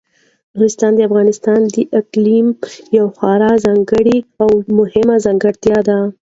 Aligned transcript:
نورستان 0.55 0.91
د 0.95 0.99
افغانستان 1.09 1.59
د 1.75 1.77
اقلیم 1.99 2.47
یوه 2.97 3.11
خورا 3.15 3.51
ځانګړې 3.65 4.17
او 4.41 4.47
مهمه 4.77 5.15
ځانګړتیا 5.25 5.77
ده. 5.89 5.97